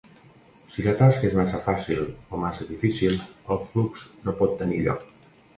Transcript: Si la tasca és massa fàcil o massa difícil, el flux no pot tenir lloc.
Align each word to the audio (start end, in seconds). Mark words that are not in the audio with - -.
Si 0.75 0.85
la 0.85 0.93
tasca 1.01 1.27
és 1.29 1.35
massa 1.41 1.59
fàcil 1.67 2.01
o 2.37 2.41
massa 2.45 2.69
difícil, 2.71 3.15
el 3.57 3.63
flux 3.75 4.11
no 4.27 4.37
pot 4.41 4.61
tenir 4.65 4.85
lloc. 4.89 5.19